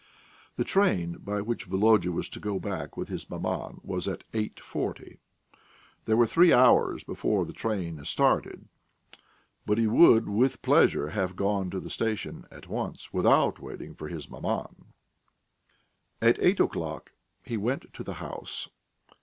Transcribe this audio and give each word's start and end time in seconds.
The 0.55 0.63
train 0.63 1.17
by 1.19 1.41
which 1.41 1.65
Volodya 1.67 2.11
was 2.11 2.27
to 2.29 2.39
go 2.39 2.57
back 2.59 2.97
with 2.97 3.07
his 3.07 3.29
maman 3.29 3.79
was 3.83 4.07
at 4.07 4.23
eight 4.33 4.59
forty. 4.59 5.19
There 6.05 6.17
were 6.17 6.25
three 6.25 6.51
hours 6.51 7.03
before 7.03 7.45
the 7.45 7.53
train 7.53 8.03
started, 8.03 8.67
but 9.63 9.77
he 9.77 9.85
would 9.85 10.27
with 10.27 10.63
pleasure 10.63 11.09
have 11.09 11.35
gone 11.35 11.69
to 11.69 11.79
the 11.79 11.91
station 11.91 12.47
at 12.49 12.67
once 12.67 13.13
without 13.13 13.59
waiting 13.59 13.93
for 13.93 14.07
his 14.07 14.27
maman. 14.27 14.85
At 16.19 16.39
eight 16.39 16.59
o'clock 16.59 17.11
he 17.43 17.55
went 17.55 17.93
to 17.93 18.03
the 18.03 18.15
house. 18.15 18.69